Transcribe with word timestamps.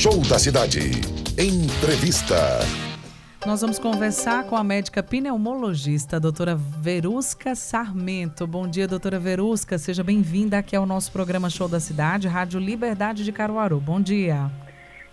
Show 0.00 0.16
da 0.26 0.38
Cidade. 0.38 0.80
Entrevista. 1.38 2.34
Nós 3.44 3.60
vamos 3.60 3.78
conversar 3.78 4.44
com 4.44 4.56
a 4.56 4.64
médica 4.64 5.02
pneumologista, 5.02 6.16
a 6.16 6.18
doutora 6.18 6.56
Verusca 6.56 7.54
Sarmento. 7.54 8.46
Bom 8.46 8.66
dia, 8.66 8.88
doutora 8.88 9.18
Verusca. 9.18 9.76
Seja 9.76 10.02
bem-vinda 10.02 10.56
aqui 10.56 10.74
ao 10.74 10.86
nosso 10.86 11.12
programa 11.12 11.50
Show 11.50 11.68
da 11.68 11.78
Cidade, 11.78 12.28
Rádio 12.28 12.58
Liberdade 12.58 13.22
de 13.22 13.30
Caruaru. 13.30 13.78
Bom 13.78 14.00
dia. 14.00 14.50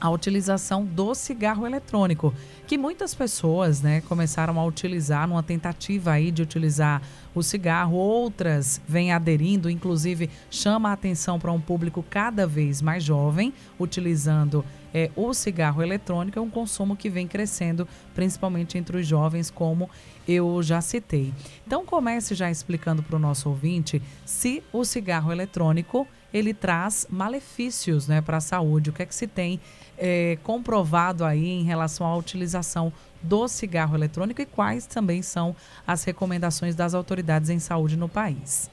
a 0.01 0.09
utilização 0.09 0.84
do 0.84 1.15
cigarro 1.15 1.67
eletrônico, 1.67 2.33
que 2.67 2.79
muitas 2.79 3.15
pessoas, 3.15 3.83
né, 3.83 4.01
começaram 4.03 4.59
a 4.59 4.65
utilizar 4.65 5.29
numa 5.29 5.43
tentativa 5.43 6.12
aí 6.12 6.31
de 6.31 6.43
utilizar 6.43 7.03
o 7.34 7.43
cigarro, 7.43 7.97
outras 7.97 8.81
vêm 8.89 9.12
aderindo, 9.12 9.69
inclusive 9.69 10.31
chama 10.51 10.91
a 10.91 10.93
atenção 10.93 11.39
para 11.39 11.53
um 11.53 11.61
público 11.61 12.05
cada 12.09 12.47
vez 12.47 12.81
mais 12.81 13.05
jovem, 13.05 13.53
utilizando 13.78 14.65
é, 14.93 15.11
o 15.15 15.33
cigarro 15.33 15.83
eletrônico, 15.83 16.39
é 16.39 16.43
um 16.43 16.51
consumo 16.51 16.97
que 16.97 17.09
vem 17.09 17.28
crescendo, 17.28 17.87
principalmente 18.15 18.77
entre 18.77 18.97
os 18.97 19.06
jovens, 19.06 19.51
como 19.51 19.89
eu 20.27 20.62
já 20.62 20.81
citei. 20.81 21.33
Então 21.67 21.84
comece 21.84 22.34
já 22.34 22.51
explicando 22.51 23.03
para 23.03 23.17
o 23.17 23.19
nosso 23.21 23.48
ouvinte 23.48 24.03
se 24.25 24.62
o 24.73 24.84
cigarro 24.84 25.31
eletrônico 25.31 26.06
ele 26.33 26.55
traz 26.55 27.06
malefícios 27.11 28.06
né, 28.09 28.20
para 28.20 28.39
a 28.39 28.41
saúde, 28.41 28.91
o 28.91 28.92
que 28.92 29.03
é 29.03 29.06
que 29.06 29.14
se 29.14 29.27
tem 29.27 29.61
é, 29.98 30.39
comprovado 30.42 31.25
aí 31.25 31.47
em 31.47 31.64
relação 31.64 32.06
à 32.06 32.17
utilização 32.17 32.92
do 33.22 33.47
cigarro 33.48 33.97
eletrônico 33.97 34.41
e 34.41 34.47
quais 34.47 34.87
também 34.87 35.22
são 35.22 35.55
as 35.87 36.05
recomendações 36.05 36.75
das 36.75 36.95
autoridades 36.95 37.50
em 37.50 37.59
saúde 37.59 37.97
no 37.97 38.09
país. 38.09 38.70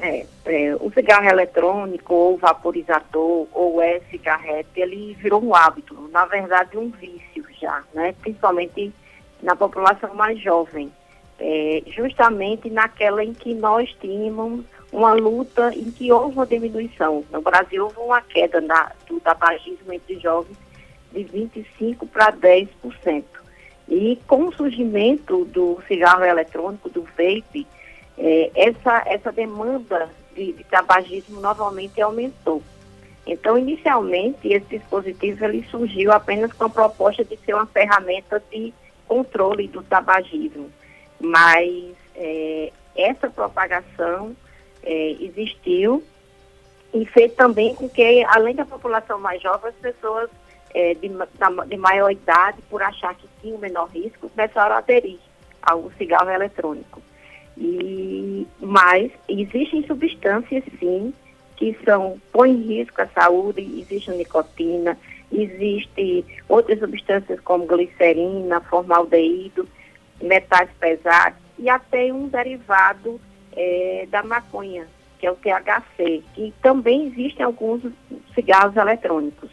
É, 0.00 0.26
é, 0.44 0.76
o 0.76 0.90
cigarro 0.92 1.28
eletrônico, 1.28 2.14
ou 2.14 2.38
vaporizador, 2.38 3.48
ou 3.52 3.82
é 3.82 4.00
cigarrete, 4.10 4.80
ele 4.80 5.14
virou 5.14 5.42
um 5.42 5.54
hábito, 5.54 6.08
na 6.12 6.24
verdade 6.24 6.78
um 6.78 6.88
vício 6.90 7.44
já, 7.60 7.82
né? 7.92 8.14
principalmente 8.20 8.92
na 9.42 9.56
população 9.56 10.14
mais 10.14 10.40
jovem, 10.40 10.92
é, 11.38 11.82
justamente 11.88 12.70
naquela 12.70 13.24
em 13.24 13.34
que 13.34 13.54
nós 13.54 13.92
tínhamos 14.00 14.64
uma 14.92 15.12
luta 15.12 15.72
em 15.74 15.90
que 15.90 16.10
houve 16.10 16.34
uma 16.34 16.46
diminuição. 16.46 17.24
No 17.30 17.42
Brasil 17.42 17.84
houve 17.84 17.98
uma 17.98 18.20
queda 18.22 18.60
na, 18.60 18.92
do 19.06 19.20
tabagismo 19.20 19.92
entre 19.92 20.18
jovens 20.18 20.56
de 21.12 21.24
25% 21.24 22.08
para 22.08 22.32
10%. 22.32 23.24
E 23.88 24.18
com 24.26 24.48
o 24.48 24.52
surgimento 24.52 25.44
do 25.46 25.80
cigarro 25.86 26.24
eletrônico, 26.24 26.90
do 26.90 27.02
vape, 27.02 27.66
é, 28.18 28.50
essa, 28.54 29.02
essa 29.06 29.32
demanda 29.32 30.10
de, 30.34 30.52
de, 30.52 30.64
tabagismo 30.64 31.40
novamente 31.40 32.00
aumentou. 32.00 32.62
Então, 33.26 33.58
inicialmente, 33.58 34.48
esse 34.48 34.78
dispositivo 34.78 35.44
ele 35.44 35.66
surgiu 35.70 36.12
apenas 36.12 36.52
com 36.52 36.64
a 36.64 36.70
proposta 36.70 37.24
de 37.24 37.36
ser 37.38 37.54
uma 37.54 37.66
ferramenta 37.66 38.42
de 38.50 38.72
controle 39.06 39.68
do 39.68 39.82
tabagismo. 39.82 40.70
Mas 41.20 41.94
é, 42.14 42.72
essa 42.96 43.30
propagação 43.30 44.34
é, 44.82 45.16
existiu 45.20 46.02
e 46.92 47.04
fez 47.06 47.32
também 47.34 47.74
com 47.74 47.88
que, 47.88 48.24
além 48.24 48.54
da 48.54 48.64
população 48.64 49.18
mais 49.18 49.42
jovem, 49.42 49.70
as 49.70 49.76
pessoas 49.76 50.30
é, 50.74 50.94
de, 50.94 51.08
de, 51.68 51.76
maior 51.76 52.10
idade, 52.10 52.58
por 52.70 52.82
achar 52.82 53.14
que 53.14 53.28
tinham 53.40 53.58
menor 53.58 53.88
risco, 53.88 54.28
começaram 54.28 54.74
a 54.74 54.78
aderir 54.78 55.18
ao 55.62 55.90
cigarro 55.98 56.30
eletrônico. 56.30 57.02
E, 57.56 58.46
mas 58.60 59.10
existem 59.28 59.84
substâncias, 59.86 60.64
sim, 60.78 61.12
que 61.56 61.76
são, 61.84 62.20
põem 62.32 62.52
em 62.52 62.78
risco 62.78 63.02
a 63.02 63.06
saúde, 63.06 63.60
existe 63.60 64.10
nicotina, 64.12 64.96
existe 65.30 66.24
outras 66.48 66.78
substâncias 66.78 67.40
como 67.40 67.66
glicerina, 67.66 68.60
formaldeído, 68.60 69.68
metais 70.22 70.70
pesados 70.78 71.38
e 71.58 71.68
até 71.68 72.12
um 72.12 72.28
derivado 72.28 73.20
é, 73.52 74.06
da 74.10 74.22
maconha, 74.22 74.86
que 75.18 75.26
é 75.26 75.30
o 75.30 75.36
THC, 75.36 76.22
que 76.34 76.52
também 76.62 77.06
existem 77.06 77.44
alguns 77.44 77.82
cigarros 78.34 78.76
eletrônicos. 78.76 79.50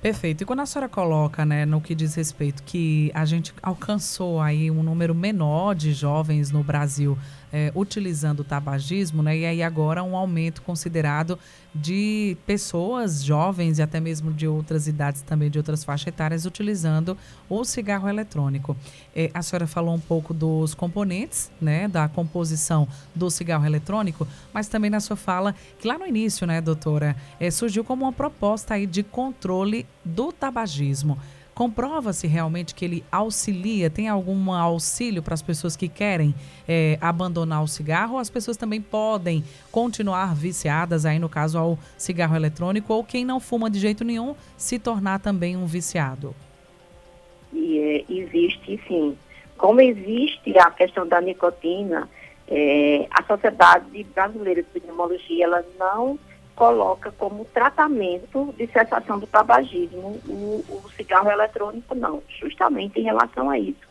Perfeito. 0.00 0.42
E 0.42 0.46
quando 0.46 0.60
a 0.60 0.66
senhora 0.66 0.88
coloca, 0.88 1.44
né, 1.44 1.66
no 1.66 1.80
que 1.80 1.92
diz 1.92 2.14
respeito 2.14 2.62
que 2.62 3.10
a 3.12 3.24
gente 3.24 3.52
alcançou 3.60 4.40
aí 4.40 4.70
um 4.70 4.82
número 4.82 5.12
menor 5.12 5.74
de 5.74 5.92
jovens 5.92 6.52
no 6.52 6.62
Brasil 6.62 7.18
é, 7.52 7.72
utilizando 7.74 8.40
o 8.40 8.44
tabagismo, 8.44 9.22
né? 9.22 9.36
E 9.36 9.46
aí 9.46 9.62
agora 9.62 10.02
um 10.02 10.16
aumento 10.16 10.62
considerado 10.62 11.38
de 11.74 12.36
pessoas 12.46 13.22
jovens 13.22 13.78
e 13.78 13.82
até 13.82 14.00
mesmo 14.00 14.32
de 14.32 14.46
outras 14.46 14.88
idades 14.88 15.22
também, 15.22 15.50
de 15.50 15.58
outras 15.58 15.84
faixas 15.84 16.08
etárias, 16.08 16.46
utilizando 16.46 17.16
o 17.48 17.64
cigarro 17.64 18.08
eletrônico. 18.08 18.76
É, 19.14 19.30
a 19.34 19.42
senhora 19.42 19.66
falou 19.66 19.94
um 19.94 20.00
pouco 20.00 20.32
dos 20.32 20.74
componentes, 20.74 21.50
né? 21.60 21.88
Da 21.88 22.08
composição 22.08 22.88
do 23.14 23.30
cigarro 23.30 23.66
eletrônico, 23.66 24.26
mas 24.52 24.68
também 24.68 24.90
na 24.90 25.00
sua 25.00 25.16
fala 25.16 25.54
que 25.78 25.86
lá 25.86 25.98
no 25.98 26.06
início, 26.06 26.46
né, 26.46 26.60
doutora, 26.60 27.16
é, 27.38 27.50
surgiu 27.50 27.84
como 27.84 28.04
uma 28.04 28.12
proposta 28.12 28.74
aí 28.74 28.86
de 28.86 29.02
controle 29.02 29.86
do 30.04 30.32
tabagismo. 30.32 31.18
Comprova-se 31.58 32.28
realmente 32.28 32.72
que 32.72 32.84
ele 32.84 33.04
auxilia, 33.10 33.90
tem 33.90 34.06
algum 34.06 34.52
auxílio 34.52 35.20
para 35.24 35.34
as 35.34 35.42
pessoas 35.42 35.74
que 35.74 35.88
querem 35.88 36.32
é, 36.68 36.96
abandonar 37.00 37.64
o 37.64 37.66
cigarro? 37.66 38.12
Ou 38.12 38.20
as 38.20 38.30
pessoas 38.30 38.56
também 38.56 38.80
podem 38.80 39.42
continuar 39.72 40.36
viciadas, 40.36 41.04
aí 41.04 41.18
no 41.18 41.28
caso, 41.28 41.58
ao 41.58 41.76
cigarro 41.96 42.36
eletrônico? 42.36 42.94
Ou 42.94 43.02
quem 43.02 43.24
não 43.24 43.40
fuma 43.40 43.68
de 43.68 43.80
jeito 43.80 44.04
nenhum 44.04 44.36
se 44.56 44.78
tornar 44.78 45.18
também 45.18 45.56
um 45.56 45.66
viciado? 45.66 46.32
E, 47.52 47.76
é, 47.76 48.04
existe 48.08 48.80
sim. 48.86 49.18
Como 49.56 49.80
existe 49.80 50.56
a 50.60 50.70
questão 50.70 51.08
da 51.08 51.20
nicotina, 51.20 52.08
é, 52.46 53.08
a 53.10 53.24
Sociedade 53.24 54.06
Brasileira 54.14 54.62
de 54.62 54.80
Pneumologia 54.80 55.46
ela 55.46 55.64
não 55.76 56.20
coloca 56.58 57.12
como 57.12 57.44
tratamento 57.44 58.52
de 58.58 58.66
cessação 58.66 59.16
do 59.16 59.28
tabagismo 59.28 60.20
o, 60.26 60.64
o 60.68 60.90
cigarro 60.96 61.30
eletrônico, 61.30 61.94
não, 61.94 62.20
justamente 62.40 62.98
em 62.98 63.04
relação 63.04 63.48
a 63.48 63.56
isso. 63.56 63.86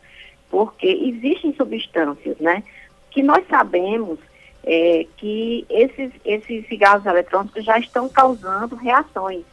Porque 0.50 0.86
existem 0.86 1.54
substâncias, 1.54 2.36
né, 2.36 2.62
que 3.10 3.22
nós 3.22 3.42
sabemos 3.48 4.18
é, 4.62 5.06
que 5.16 5.64
esses, 5.70 6.12
esses 6.26 6.68
cigarros 6.68 7.06
eletrônicos 7.06 7.64
já 7.64 7.78
estão 7.78 8.06
causando 8.06 8.76
reações 8.76 9.46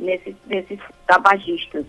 nesses, 0.00 0.34
nesses 0.44 0.80
tabagistas. 1.06 1.86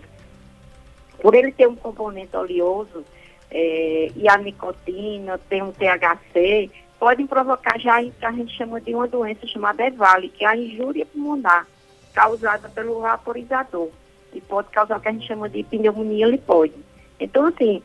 Por 1.20 1.34
ele 1.34 1.50
ter 1.50 1.66
um 1.66 1.74
componente 1.74 2.36
oleoso 2.36 3.04
é, 3.50 4.12
e 4.14 4.28
a 4.28 4.36
nicotina, 4.38 5.36
tem 5.48 5.62
um 5.62 5.72
THC, 5.72 6.70
podem 7.00 7.26
provocar 7.26 7.80
já 7.80 7.98
o 7.98 8.12
que 8.12 8.26
a 8.26 8.30
gente 8.30 8.54
chama 8.54 8.78
de 8.78 8.94
uma 8.94 9.08
doença 9.08 9.46
chamada 9.46 9.86
EVALI, 9.86 10.28
que 10.28 10.44
é 10.44 10.48
a 10.48 10.56
injúria 10.56 11.06
pulmonar 11.06 11.66
causada 12.12 12.68
pelo 12.68 13.00
vaporizador. 13.00 13.88
E 14.34 14.40
pode 14.42 14.68
causar 14.68 14.98
o 14.98 15.00
que 15.00 15.08
a 15.08 15.12
gente 15.12 15.26
chama 15.26 15.48
de 15.48 15.62
pneumonia 15.64 16.26
lipóide. 16.26 16.74
Então, 17.18 17.46
assim, 17.46 17.82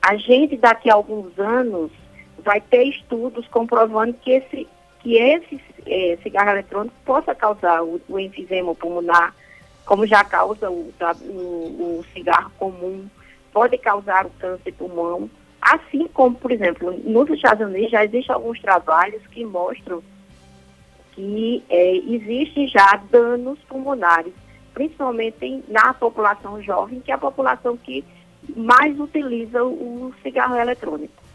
a 0.00 0.16
gente 0.16 0.56
daqui 0.56 0.88
a 0.88 0.94
alguns 0.94 1.36
anos 1.40 1.90
vai 2.38 2.60
ter 2.60 2.84
estudos 2.84 3.48
comprovando 3.48 4.14
que 4.14 4.30
esse, 4.30 4.68
que 5.00 5.16
esse 5.16 5.60
é, 5.84 6.16
cigarro 6.22 6.50
eletrônico 6.50 6.94
possa 7.04 7.34
causar 7.34 7.82
o, 7.82 8.00
o 8.08 8.18
enfisema 8.18 8.74
pulmonar, 8.76 9.34
como 9.84 10.06
já 10.06 10.22
causa 10.22 10.70
o, 10.70 10.92
o, 11.22 11.98
o 11.98 12.04
cigarro 12.14 12.52
comum, 12.58 13.08
pode 13.52 13.76
causar 13.78 14.24
o 14.24 14.30
câncer 14.30 14.72
pulmão, 14.72 15.28
assim 15.72 16.06
como, 16.08 16.36
por 16.36 16.52
exemplo, 16.52 16.92
nos 17.04 17.28
Estados 17.30 17.66
Unidos 17.66 17.90
já 17.90 18.04
existem 18.04 18.34
alguns 18.34 18.60
trabalhos 18.60 19.26
que 19.28 19.44
mostram 19.44 20.02
que 21.12 21.62
é, 21.70 21.96
existem 21.96 22.68
já 22.68 23.00
danos 23.10 23.58
pulmonares, 23.68 24.34
principalmente 24.74 25.64
na 25.68 25.94
população 25.94 26.62
jovem, 26.62 27.00
que 27.00 27.10
é 27.10 27.14
a 27.14 27.18
população 27.18 27.76
que 27.76 28.04
mais 28.54 28.98
utiliza 29.00 29.64
o 29.64 30.12
cigarro 30.22 30.56
eletrônico. 30.56 31.25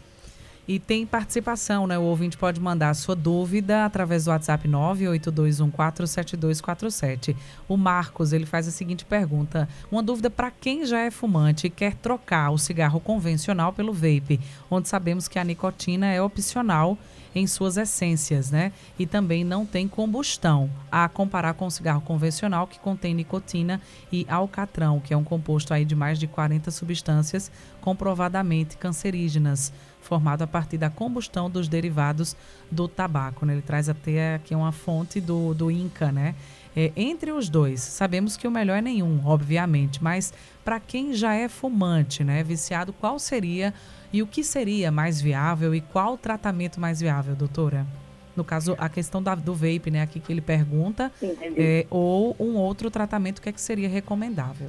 E 0.66 0.78
tem 0.78 1.04
participação, 1.04 1.86
né? 1.88 1.98
O 1.98 2.02
ouvinte 2.02 2.38
pode 2.38 2.60
mandar 2.60 2.90
a 2.90 2.94
sua 2.94 3.16
dúvida 3.16 3.84
através 3.84 4.24
do 4.24 4.30
WhatsApp 4.30 4.68
982147247. 4.68 7.34
O 7.68 7.76
Marcos, 7.76 8.32
ele 8.32 8.46
faz 8.46 8.68
a 8.68 8.70
seguinte 8.70 9.04
pergunta: 9.04 9.68
uma 9.90 10.00
dúvida 10.02 10.30
para 10.30 10.52
quem 10.52 10.86
já 10.86 11.00
é 11.00 11.10
fumante 11.10 11.66
e 11.66 11.70
quer 11.70 11.94
trocar 11.94 12.50
o 12.50 12.58
cigarro 12.58 13.00
convencional 13.00 13.72
pelo 13.72 13.92
vape, 13.92 14.38
onde 14.70 14.88
sabemos 14.88 15.26
que 15.26 15.36
a 15.38 15.44
nicotina 15.44 16.06
é 16.06 16.22
opcional 16.22 16.96
em 17.34 17.46
suas 17.46 17.76
essências, 17.76 18.50
né? 18.50 18.72
E 18.98 19.06
também 19.06 19.44
não 19.44 19.64
tem 19.64 19.88
combustão, 19.88 20.70
a 20.90 21.08
comparar 21.08 21.54
com 21.54 21.66
o 21.66 21.70
cigarro 21.70 22.00
convencional 22.00 22.66
que 22.66 22.78
contém 22.78 23.14
nicotina 23.14 23.80
e 24.10 24.26
alcatrão, 24.28 25.00
que 25.00 25.14
é 25.14 25.16
um 25.16 25.24
composto 25.24 25.72
aí 25.72 25.84
de 25.84 25.94
mais 25.94 26.18
de 26.18 26.26
40 26.26 26.70
substâncias 26.70 27.50
comprovadamente 27.80 28.76
cancerígenas, 28.76 29.72
formado 30.00 30.42
a 30.42 30.46
partir 30.46 30.78
da 30.78 30.90
combustão 30.90 31.50
dos 31.50 31.68
derivados 31.68 32.36
do 32.70 32.86
tabaco. 32.86 33.46
Né? 33.46 33.54
Ele 33.54 33.62
traz 33.62 33.88
até 33.88 34.34
aqui 34.34 34.54
uma 34.54 34.72
fonte 34.72 35.20
do, 35.20 35.54
do 35.54 35.70
INCA, 35.70 36.12
né? 36.12 36.34
É, 36.76 36.90
entre 36.96 37.32
os 37.32 37.48
dois, 37.48 37.80
sabemos 37.80 38.36
que 38.36 38.48
o 38.48 38.50
melhor 38.50 38.78
é 38.78 38.82
nenhum, 38.82 39.20
obviamente, 39.26 40.02
mas 40.02 40.32
para 40.64 40.80
quem 40.80 41.12
já 41.12 41.34
é 41.34 41.48
fumante, 41.48 42.24
né, 42.24 42.42
viciado, 42.42 42.92
qual 42.94 43.18
seria 43.18 43.74
e 44.12 44.22
o 44.22 44.26
que 44.26 44.42
seria 44.42 44.90
mais 44.90 45.20
viável 45.20 45.74
e 45.74 45.80
qual 45.80 46.16
tratamento 46.16 46.80
mais 46.80 47.00
viável, 47.00 47.34
doutora? 47.34 47.86
No 48.34 48.42
caso, 48.42 48.74
a 48.78 48.88
questão 48.88 49.22
da, 49.22 49.34
do 49.34 49.54
vape, 49.54 49.90
né, 49.90 50.00
aqui 50.00 50.18
que 50.18 50.32
ele 50.32 50.40
pergunta, 50.40 51.12
é, 51.56 51.86
ou 51.90 52.34
um 52.40 52.56
outro 52.56 52.90
tratamento, 52.90 53.38
o 53.38 53.42
que, 53.42 53.50
é 53.50 53.52
que 53.52 53.60
seria 53.60 53.88
recomendável? 53.88 54.68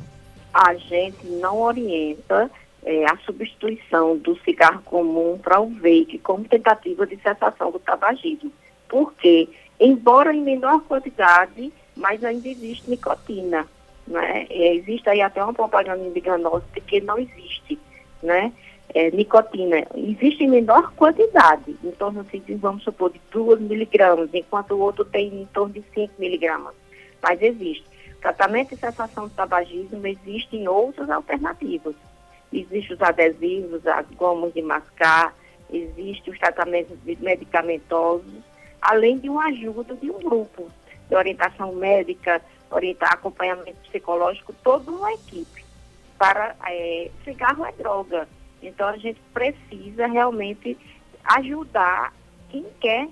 A 0.53 0.75
gente 0.75 1.25
não 1.25 1.61
orienta 1.61 2.51
é, 2.83 3.05
a 3.05 3.17
substituição 3.25 4.17
do 4.17 4.37
cigarro 4.39 4.81
comum 4.83 5.39
para 5.41 5.61
o 5.61 5.69
vape 5.69 6.19
como 6.21 6.43
tentativa 6.43 7.07
de 7.07 7.15
cessação 7.17 7.71
do 7.71 7.79
tabagismo. 7.79 8.51
Porque, 8.89 9.47
embora 9.79 10.33
em 10.33 10.41
menor 10.41 10.81
quantidade, 10.81 11.71
mas 11.95 12.23
ainda 12.23 12.47
existe 12.47 12.89
nicotina. 12.89 13.67
Né? 14.05 14.47
Existe 14.49 15.09
aí 15.09 15.21
até 15.21 15.43
uma 15.43 15.53
propaganda 15.53 16.03
enganosa 16.05 16.65
de 16.73 16.81
que 16.81 16.99
não 16.99 17.17
existe 17.17 17.79
né? 18.23 18.51
É, 18.93 19.11
nicotina. 19.11 19.85
Existe 19.95 20.43
em 20.43 20.49
menor 20.49 20.93
quantidade, 20.93 21.75
em 21.83 21.91
torno, 21.91 22.21
assim, 22.21 22.39
de, 22.39 22.55
vamos 22.55 22.83
supor, 22.83 23.11
de 23.11 23.19
2 23.31 23.59
miligramas, 23.61 24.29
enquanto 24.33 24.71
o 24.71 24.79
outro 24.79 25.03
tem 25.03 25.41
em 25.41 25.45
torno 25.47 25.73
de 25.73 25.83
5 25.93 26.13
miligramas. 26.17 26.73
Mas 27.21 27.41
existe. 27.41 27.85
Tratamento 28.21 28.69
de 28.69 28.77
cessação 28.77 29.27
do 29.27 29.33
tabagismo 29.33 30.05
existem 30.07 30.67
outras 30.67 31.09
alternativas. 31.09 31.95
Existem 32.51 32.95
os 32.95 33.01
adesivos, 33.01 33.85
as 33.85 34.05
gomas 34.11 34.53
de 34.53 34.61
mascar, 34.61 35.33
existem 35.71 36.31
os 36.31 36.39
tratamentos 36.39 36.97
medicamentosos, 37.03 38.33
além 38.79 39.17
de 39.17 39.27
uma 39.27 39.47
ajuda 39.47 39.95
de 39.95 40.11
um 40.11 40.19
grupo 40.19 40.69
de 41.09 41.15
orientação 41.15 41.73
médica, 41.73 42.41
orientar 42.69 43.13
acompanhamento 43.13 43.77
psicológico, 43.89 44.53
toda 44.63 44.91
uma 44.91 45.13
equipe. 45.13 45.63
Para 46.17 46.55
é, 46.67 47.11
cigarro 47.23 47.65
é 47.65 47.71
droga. 47.71 48.27
Então 48.61 48.87
a 48.87 48.97
gente 48.97 49.19
precisa 49.33 50.07
realmente 50.07 50.77
ajudar 51.23 52.13
quem 52.49 52.65
quer 52.79 53.09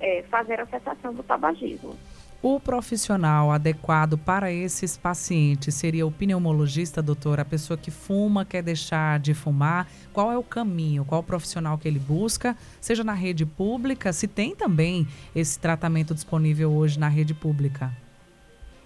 é, 0.00 0.22
fazer 0.30 0.60
a 0.60 0.66
cessação 0.66 1.12
do 1.12 1.22
tabagismo. 1.22 1.96
O 2.42 2.60
profissional 2.60 3.50
adequado 3.50 4.18
para 4.18 4.52
esses 4.52 4.96
pacientes 4.96 5.74
seria 5.74 6.06
o 6.06 6.12
pneumologista, 6.12 7.02
doutor? 7.02 7.40
A 7.40 7.44
pessoa 7.44 7.78
que 7.78 7.90
fuma, 7.90 8.44
quer 8.44 8.62
deixar 8.62 9.18
de 9.18 9.32
fumar? 9.32 9.88
Qual 10.12 10.30
é 10.30 10.36
o 10.36 10.42
caminho? 10.42 11.04
Qual 11.04 11.22
o 11.22 11.24
profissional 11.24 11.78
que 11.78 11.88
ele 11.88 11.98
busca? 11.98 12.56
Seja 12.80 13.02
na 13.02 13.14
rede 13.14 13.46
pública, 13.46 14.12
se 14.12 14.28
tem 14.28 14.54
também 14.54 15.08
esse 15.34 15.58
tratamento 15.58 16.14
disponível 16.14 16.70
hoje 16.72 17.00
na 17.00 17.08
rede 17.08 17.32
pública? 17.32 17.90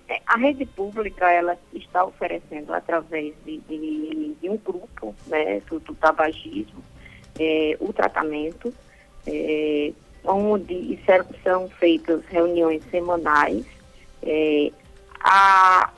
É, 0.08 0.22
a 0.26 0.36
rede 0.36 0.64
pública, 0.64 1.30
ela 1.30 1.58
está 1.74 2.04
oferecendo 2.04 2.72
através 2.72 3.34
de, 3.44 3.58
de, 3.68 4.36
de 4.40 4.48
um 4.48 4.56
grupo, 4.56 5.14
né, 5.26 5.60
do, 5.68 5.80
do 5.80 5.94
tabagismo, 5.96 6.82
é, 7.38 7.76
o 7.80 7.92
tratamento. 7.92 8.72
É, 9.26 9.92
onde 10.24 10.98
são 11.42 11.68
feitas 11.68 12.24
reuniões 12.26 12.82
semanais, 12.90 13.64
é, 14.22 14.70
a, 15.20 15.90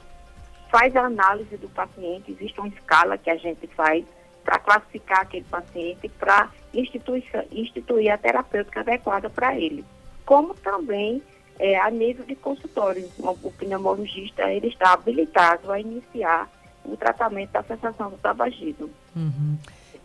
faz 0.71 0.95
a 0.97 1.03
análise 1.03 1.57
do 1.57 1.69
paciente, 1.69 2.33
existe 2.33 2.59
uma 2.59 2.69
escala 2.69 3.19
que 3.19 3.31
a 3.31 3.37
gente 3.37 3.67
faz 3.69 4.05
para 4.45 4.59
classificar 4.59 5.21
aquele 5.21 5.45
paciente, 5.45 6.09
para 6.09 6.51
instituir 6.75 8.13
a 8.13 8.19
terapêutica 8.19 8.81
adequada 8.81 9.31
para 9.31 9.57
ele. 9.57 9.85
Como 10.25 10.55
também 10.55 11.23
é, 11.59 11.79
a 11.79 11.91
nível 11.91 12.25
de 12.25 12.35
consultório, 12.35 13.09
o 13.19 13.53
pneumologista 13.53 14.51
ele 14.51 14.69
está 14.69 14.93
habilitado 14.95 15.71
a 15.71 15.79
iniciar 15.79 16.51
o 16.85 16.97
tratamento 16.97 17.51
da 17.51 17.63
cessação 17.63 18.11
do 18.11 18.17
tabagismo. 18.17 18.91
Uhum. 19.15 19.59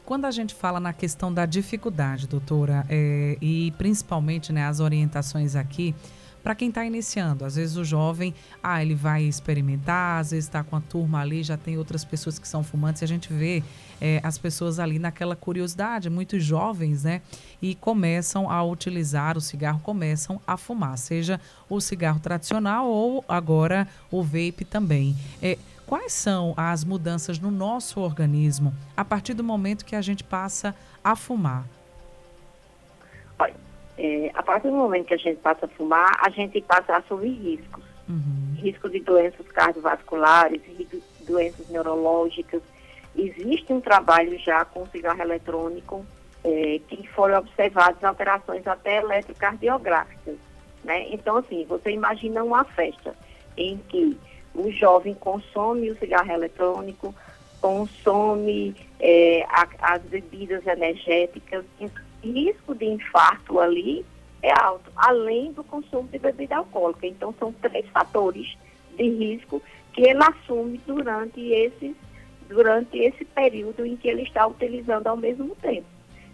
Quando 0.08 0.24
a 0.24 0.32
gente 0.32 0.56
fala 0.56 0.80
na 0.80 0.94
questão 0.94 1.34
da 1.34 1.46
dificuldade, 1.46 2.30
doutora, 2.30 2.86
é, 2.88 3.38
e 3.42 3.74
principalmente 3.78 4.54
né, 4.54 4.66
as 4.66 4.80
orientações 4.80 5.54
aqui, 5.54 5.94
para 6.48 6.56
quem 6.56 6.70
está 6.70 6.86
iniciando, 6.86 7.44
às 7.44 7.58
vezes 7.58 7.76
o 7.76 7.84
jovem, 7.84 8.34
ah, 8.64 8.82
ele 8.82 8.96
vai 8.96 9.24
experimentar, 9.24 10.22
às 10.22 10.32
vezes 10.32 10.46
está 10.46 10.64
com 10.64 10.78
a 10.78 10.80
turma 10.80 11.20
ali, 11.20 11.44
já 11.44 11.58
tem 11.58 11.78
outras 11.78 12.06
pessoas 12.06 12.40
que 12.40 12.48
são 12.48 12.64
fumantes, 12.64 13.02
e 13.02 13.04
a 13.04 13.08
gente 13.10 13.34
vê 13.34 13.62
é, 14.00 14.22
as 14.24 14.38
pessoas 14.38 14.80
ali 14.80 14.98
naquela 14.98 15.36
curiosidade, 15.36 16.10
muitos 16.10 16.42
jovens, 16.42 17.04
né? 17.04 17.22
E 17.62 17.76
começam 17.76 18.50
a 18.50 18.64
utilizar 18.64 19.38
o 19.38 19.42
cigarro, 19.42 19.82
começam 19.82 20.40
a 20.48 20.56
fumar, 20.56 20.98
seja 20.98 21.38
o 21.70 21.82
cigarro 21.82 22.22
tradicional 22.22 22.88
ou 22.88 23.26
agora 23.28 23.86
o 24.10 24.24
vape 24.24 24.64
também. 24.64 25.18
É, 25.42 25.58
Quais 25.86 26.12
são 26.12 26.54
as 26.58 26.84
mudanças 26.84 27.40
no 27.40 27.50
nosso 27.50 28.02
organismo 28.02 28.74
a 28.96 29.06
partir 29.06 29.34
do 29.34 29.44
momento 29.44 29.86
que 29.86 29.96
a 29.96 30.02
gente 30.02 30.22
passa 30.22 30.76
a 31.02 31.16
fumar? 31.16 31.66
É, 33.98 34.32
a 34.34 34.44
partir 34.44 34.68
do 34.68 34.76
momento 34.76 35.08
que 35.08 35.14
a 35.14 35.18
gente 35.18 35.40
passa 35.40 35.66
a 35.66 35.70
fumar, 35.70 36.18
a 36.22 36.30
gente 36.30 36.62
passa 36.62 36.94
a 36.94 36.98
assumir 36.98 37.34
riscos. 37.34 37.84
Uhum. 38.08 38.56
Risco 38.56 38.90
de 38.90 39.00
doenças 39.00 39.48
cardiovasculares, 39.48 40.62
doenças 41.28 41.68
neurológicas. 41.70 42.62
Existe 43.16 43.74
um 43.74 43.82
trabalho 43.82 44.38
já 44.40 44.64
com 44.66 44.86
cigarro 44.88 45.22
eletrônico 45.22 46.06
é, 46.44 46.80
que 46.88 47.08
foram 47.10 47.40
observadas 47.40 48.04
alterações 48.04 48.66
até 48.68 48.98
eletrocardiográficas. 48.98 50.36
Né? 50.84 51.08
Então, 51.10 51.38
assim, 51.38 51.66
você 51.66 51.92
imagina 51.92 52.44
uma 52.44 52.64
festa 52.64 53.16
em 53.58 53.78
que 53.90 54.18
o 54.54 54.72
jovem 54.72 55.14
consome 55.16 55.90
o 55.90 55.98
cigarro 55.98 56.32
eletrônico, 56.32 57.14
consome 57.60 58.76
é, 59.00 59.44
a, 59.50 59.68
as 59.82 60.02
bebidas 60.04 60.66
energéticas, 60.66 61.66
risco 62.24 62.76
de 62.76 62.86
infarto 62.86 63.60
ali 63.60 64.06
é 64.42 64.52
alto, 64.52 64.92
além 64.96 65.52
do 65.52 65.64
consumo 65.64 66.08
de 66.10 66.20
bebida 66.20 66.58
alcoólica. 66.58 67.08
Então, 67.08 67.34
são 67.40 67.52
três 67.54 67.88
fatores 67.90 68.58
de 68.96 69.10
risco 69.10 69.62
que 69.94 70.02
ele 70.02 70.24
assume 70.24 70.80
durante 70.86 71.42
esse, 71.42 71.96
durante 72.48 72.98
esse 72.98 73.26
período 73.26 73.86
em 73.86 73.96
que 73.96 74.08
ele 74.08 74.24
está 74.24 74.46
utilizando 74.46 75.08
ao 75.08 75.18
mesmo 75.18 75.56
tempo. 75.56 75.88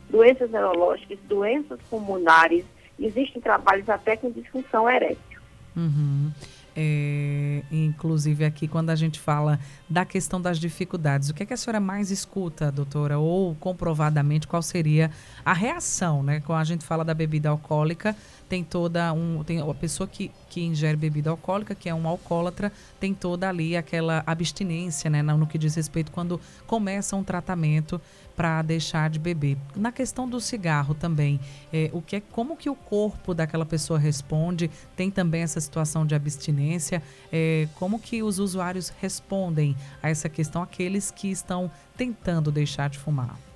Doenças 0.09 0.51
neurológicas, 0.51 1.17
doenças 1.27 1.79
pulmonares, 1.89 2.65
existem 2.99 3.41
trabalhos 3.41 3.89
até 3.89 4.17
com 4.17 4.31
disfunção 4.31 4.89
erétil. 4.89 5.41
Uhum. 5.75 6.31
É, 6.75 7.61
inclusive 7.71 8.43
aqui 8.43 8.67
quando 8.67 8.89
a 8.89 8.95
gente 8.95 9.19
fala 9.19 9.59
da 9.87 10.03
questão 10.03 10.41
das 10.41 10.59
dificuldades, 10.59 11.29
o 11.29 11.33
que, 11.33 11.43
é 11.43 11.45
que 11.45 11.53
a 11.53 11.57
senhora 11.57 11.79
mais 11.79 12.09
escuta, 12.09 12.71
doutora, 12.71 13.19
ou 13.19 13.53
comprovadamente 13.55 14.47
qual 14.47 14.61
seria 14.61 15.11
a 15.45 15.53
reação, 15.53 16.23
né? 16.23 16.39
Quando 16.39 16.59
a 16.59 16.63
gente 16.63 16.83
fala 16.83 17.05
da 17.05 17.13
bebida 17.13 17.49
alcoólica, 17.49 18.15
tem 18.49 18.63
toda 18.63 19.13
um, 19.13 19.43
tem 19.43 19.59
a 19.59 19.73
pessoa 19.73 20.07
que, 20.07 20.31
que 20.53 20.61
ingere 20.61 20.95
bebida 20.95 21.31
alcoólica, 21.31 21.73
que 21.73 21.89
é 21.89 21.95
um 21.95 22.07
alcoólatra, 22.07 22.71
tem 22.99 23.11
toda 23.11 23.49
ali 23.49 23.75
aquela 23.75 24.21
abstinência, 24.27 25.09
né, 25.09 25.23
no 25.23 25.47
que 25.47 25.57
diz 25.57 25.73
respeito 25.73 26.11
quando 26.11 26.39
começa 26.67 27.15
um 27.15 27.23
tratamento 27.23 27.99
para 28.35 28.61
deixar 28.61 29.09
de 29.09 29.17
beber. 29.17 29.57
Na 29.75 29.91
questão 29.91 30.29
do 30.29 30.39
cigarro 30.39 30.93
também, 30.93 31.39
é, 31.71 31.89
o 31.91 32.03
que 32.03 32.17
é, 32.17 32.19
como 32.19 32.55
que 32.55 32.69
o 32.69 32.75
corpo 32.75 33.33
daquela 33.33 33.65
pessoa 33.65 33.97
responde? 33.97 34.69
Tem 34.95 35.09
também 35.09 35.41
essa 35.41 35.59
situação 35.59 36.05
de 36.05 36.13
abstinência? 36.13 37.01
É, 37.31 37.67
como 37.73 37.99
que 37.99 38.21
os 38.21 38.37
usuários 38.37 38.93
respondem 39.01 39.75
a 40.03 40.09
essa 40.09 40.29
questão, 40.29 40.61
aqueles 40.61 41.09
que 41.09 41.31
estão 41.31 41.71
tentando 41.97 42.51
deixar 42.51 42.91
de 42.91 42.99
fumar? 42.99 43.52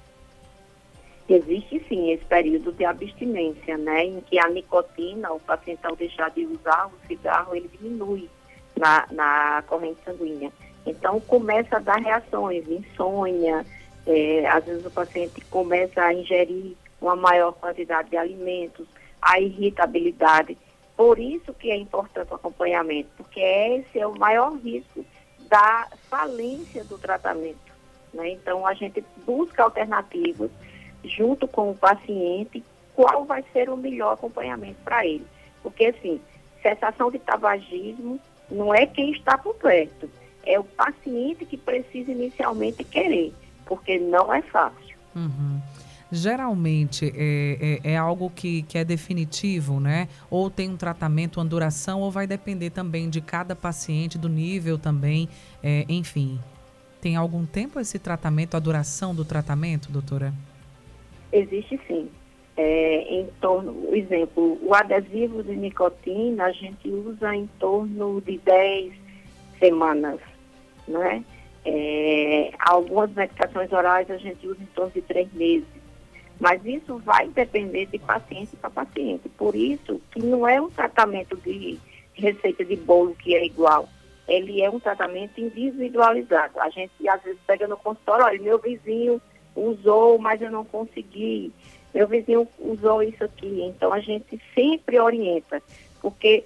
Existe 1.29 1.83
sim 1.89 2.11
esse 2.11 2.23
período 2.23 2.71
de 2.71 2.85
abstinência, 2.85 3.77
né, 3.77 4.05
em 4.05 4.21
que 4.21 4.39
a 4.39 4.47
nicotina, 4.47 5.33
o 5.33 5.39
paciente 5.39 5.85
ao 5.85 5.95
deixar 5.95 6.31
de 6.31 6.45
usar 6.45 6.87
o 6.87 7.07
cigarro, 7.07 7.53
ele 7.53 7.67
diminui 7.67 8.29
na, 8.77 9.05
na 9.11 9.63
corrente 9.67 9.99
sanguínea. 10.05 10.51
Então 10.85 11.19
começa 11.19 11.75
a 11.75 11.79
dar 11.79 11.97
reações, 11.97 12.65
insônia, 12.69 13.65
é, 14.05 14.47
às 14.47 14.63
vezes 14.63 14.85
o 14.85 14.91
paciente 14.91 15.41
começa 15.49 16.01
a 16.01 16.13
ingerir 16.13 16.77
uma 17.01 17.15
maior 17.15 17.51
quantidade 17.51 18.09
de 18.09 18.15
alimentos, 18.15 18.87
a 19.21 19.37
irritabilidade. 19.37 20.57
Por 20.95 21.19
isso 21.19 21.53
que 21.53 21.69
é 21.69 21.75
importante 21.75 22.31
o 22.31 22.35
acompanhamento, 22.35 23.09
porque 23.17 23.41
esse 23.41 23.99
é 23.99 24.07
o 24.07 24.17
maior 24.17 24.55
risco 24.55 25.05
da 25.49 25.87
falência 26.09 26.85
do 26.85 26.97
tratamento. 26.97 27.59
Né? 28.13 28.31
Então 28.31 28.65
a 28.65 28.73
gente 28.73 29.03
busca 29.25 29.63
alternativas 29.63 30.49
junto 31.03 31.47
com 31.47 31.71
o 31.71 31.75
paciente, 31.75 32.63
qual 32.95 33.25
vai 33.25 33.43
ser 33.53 33.69
o 33.69 33.77
melhor 33.77 34.13
acompanhamento 34.13 34.77
para 34.83 35.05
ele. 35.05 35.25
Porque, 35.61 35.85
assim, 35.85 36.19
cessação 36.61 37.11
de 37.11 37.19
tabagismo 37.19 38.19
não 38.49 38.73
é 38.73 38.85
quem 38.85 39.11
está 39.11 39.37
por 39.37 39.55
perto, 39.55 40.09
é 40.45 40.59
o 40.59 40.63
paciente 40.63 41.45
que 41.45 41.57
precisa 41.57 42.11
inicialmente 42.11 42.83
querer, 42.83 43.33
porque 43.65 43.99
não 43.99 44.33
é 44.33 44.41
fácil. 44.41 44.97
Uhum. 45.15 45.59
Geralmente 46.09 47.13
é, 47.15 47.81
é, 47.83 47.91
é, 47.91 47.97
algo 47.97 48.29
que, 48.29 48.61
que 48.63 48.77
é 48.77 48.85
definitivo, 48.85 49.79
né? 49.79 50.07
Ou 50.29 50.49
tem 50.49 50.69
um 50.69 50.77
tratamento, 50.77 51.37
uma 51.37 51.45
duração, 51.45 51.99
ou 51.99 52.09
vai 52.09 52.25
depender 52.25 52.69
também 52.69 53.09
de 53.09 53.19
cada 53.19 53.55
paciente, 53.55 54.17
do 54.17 54.29
nível 54.29 54.77
também, 54.77 55.27
é, 55.61 55.85
enfim. 55.89 56.39
Tem 57.01 57.17
algum 57.17 57.45
tempo 57.45 57.79
esse 57.79 57.99
tratamento, 57.99 58.55
a 58.55 58.59
duração 58.59 59.13
do 59.13 59.25
tratamento, 59.25 59.91
doutora? 59.91 60.33
Existe 61.31 61.79
sim. 61.87 62.09
É, 62.55 63.01
em 63.13 63.27
torno, 63.39 63.93
exemplo, 63.95 64.57
o 64.63 64.73
adesivo 64.73 65.43
de 65.43 65.55
nicotina 65.55 66.45
a 66.45 66.51
gente 66.51 66.89
usa 66.89 67.35
em 67.35 67.45
torno 67.59 68.19
de 68.21 68.39
10 68.39 68.93
semanas, 69.59 70.19
né? 70.87 71.23
É, 71.63 72.51
algumas 72.59 73.11
medicações 73.13 73.71
orais 73.71 74.09
a 74.09 74.17
gente 74.17 74.47
usa 74.47 74.61
em 74.61 74.67
torno 74.67 74.91
de 74.91 75.01
3 75.01 75.31
meses. 75.33 75.67
Mas 76.39 76.63
isso 76.65 76.97
vai 76.99 77.27
depender 77.29 77.87
de 77.87 77.99
paciente 77.99 78.55
para 78.55 78.69
paciente. 78.69 79.27
Por 79.29 79.55
isso 79.55 80.01
que 80.11 80.19
não 80.21 80.47
é 80.47 80.61
um 80.61 80.69
tratamento 80.69 81.35
de 81.37 81.79
receita 82.13 82.63
de 82.63 82.75
bolo 82.75 83.15
que 83.15 83.35
é 83.35 83.45
igual. 83.45 83.87
Ele 84.27 84.61
é 84.61 84.69
um 84.69 84.79
tratamento 84.79 85.39
individualizado. 85.39 86.59
A 86.59 86.69
gente 86.69 87.07
às 87.07 87.21
vezes 87.21 87.39
pega 87.45 87.67
no 87.67 87.77
consultório, 87.77 88.25
olha, 88.25 88.41
meu 88.41 88.59
vizinho 88.59 89.21
usou, 89.57 90.17
mas 90.19 90.41
eu 90.41 90.51
não 90.51 90.63
consegui. 90.63 91.51
Meu 91.93 92.07
vizinho 92.07 92.47
usou 92.59 93.01
isso 93.01 93.23
aqui. 93.23 93.63
Então 93.63 93.91
a 93.91 93.99
gente 93.99 94.39
sempre 94.53 94.99
orienta, 94.99 95.61
porque 96.01 96.43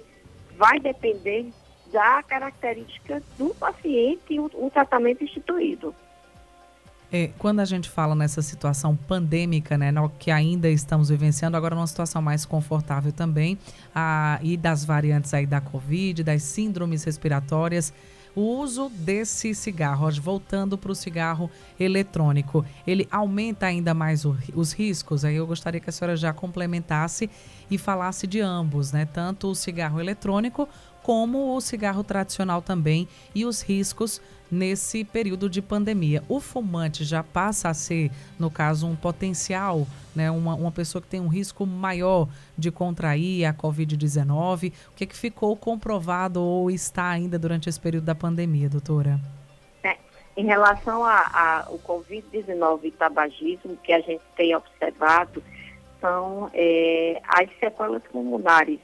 vai 0.58 0.80
depender 0.80 1.48
da 1.92 2.24
característica 2.24 3.22
do 3.38 3.54
paciente 3.56 4.22
e 4.30 4.40
o, 4.40 4.50
o 4.54 4.70
tratamento 4.72 5.24
instituído. 5.24 5.94
É, 7.14 7.30
quando 7.38 7.60
a 7.60 7.66
gente 7.66 7.90
fala 7.90 8.16
nessa 8.16 8.42
situação 8.42 8.96
pandêmica, 8.96 9.78
né, 9.78 9.92
que 10.18 10.32
ainda 10.32 10.70
estamos 10.70 11.10
vivenciando, 11.10 11.58
agora 11.58 11.76
numa 11.76 11.88
situação 11.88 12.22
mais 12.22 12.46
confortável 12.46 13.12
também, 13.12 13.58
a, 13.94 14.40
e 14.42 14.56
das 14.56 14.86
variantes 14.86 15.34
aí 15.34 15.46
da 15.46 15.60
Covid, 15.60 16.24
das 16.24 16.42
síndromes 16.44 17.04
respiratórias, 17.04 17.94
o 18.34 18.42
uso 18.42 18.90
desse 18.90 19.54
cigarro, 19.54 20.10
voltando 20.22 20.78
para 20.78 20.92
o 20.92 20.96
cigarro 20.96 21.52
eletrônico, 21.78 22.66
ele 22.88 23.06
aumenta 23.12 23.66
ainda 23.66 23.94
mais 23.94 24.24
o, 24.24 24.38
os 24.56 24.72
riscos? 24.72 25.26
Aí 25.26 25.36
eu 25.36 25.46
gostaria 25.46 25.82
que 25.82 25.90
a 25.90 25.94
senhora 25.94 26.16
já 26.16 26.32
complementasse 26.32 27.30
e 27.70 27.78
falasse 27.78 28.26
de 28.26 28.40
ambos, 28.40 28.94
né? 28.94 29.06
Tanto 29.06 29.50
o 29.50 29.56
cigarro 29.56 30.00
eletrônico 30.00 30.68
como 31.04 31.56
o 31.56 31.62
cigarro 31.62 32.04
tradicional 32.04 32.62
também 32.62 33.08
e 33.34 33.46
os 33.46 33.62
riscos 33.62 34.22
nesse 34.52 35.06
período 35.06 35.50
de 35.50 35.62
pandemia. 35.62 36.22
O 36.28 36.42
fumante 36.42 37.06
já 37.06 37.24
passa 37.24 37.70
a 37.70 37.74
ser, 37.74 38.12
no 38.38 38.52
caso, 38.52 38.86
um 38.86 38.96
potencial, 38.96 39.88
né, 40.14 40.30
uma, 40.30 40.54
uma 40.56 40.72
pessoa 40.72 41.02
que 41.02 41.08
tem 41.08 41.22
um 41.22 41.30
risco 41.30 41.66
maior 41.66 42.28
de 42.58 42.70
contrair 42.70 43.46
a 43.46 43.54
Covid-19. 43.54 44.74
O 44.90 44.96
que, 44.96 45.06
é 45.06 45.08
que 45.08 45.16
ficou 45.16 45.56
comprovado 45.56 46.42
ou 46.42 46.70
está 46.70 47.10
ainda 47.10 47.40
durante 47.40 47.70
esse 47.70 47.80
período 47.80 48.04
da 48.04 48.16
pandemia, 48.16 48.68
doutora? 48.68 49.20
É, 49.84 49.96
em 50.36 50.46
relação 50.46 51.06
ao 51.06 51.80
Covid-19 51.80 52.80
e 52.84 52.92
tabagismo, 52.92 53.78
que 53.78 53.94
a 53.94 54.02
gente 54.02 54.24
tem 54.36 54.54
observado 54.54 55.42
são 56.02 56.50
é, 56.54 57.22
as 57.28 57.48
sequelas 57.60 58.02
pulmonares 58.12 58.80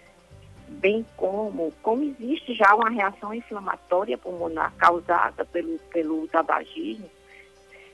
bem 0.67 1.05
como, 1.15 1.73
como 1.81 2.03
existe 2.03 2.53
já 2.53 2.75
uma 2.75 2.89
reação 2.89 3.33
inflamatória 3.33 4.17
pulmonar 4.17 4.73
causada 4.77 5.45
pelo, 5.45 5.77
pelo 5.91 6.27
tabagismo, 6.27 7.09